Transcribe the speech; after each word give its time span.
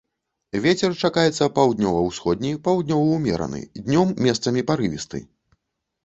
Вецер 0.61 0.93
чакаецца 1.07 1.47
паўднёва-ўсходні, 1.57 2.53
паўднёвы 2.67 3.11
ўмераны, 3.19 3.61
днём 3.85 4.15
месцамі 4.27 4.65
парывісты. 4.71 5.21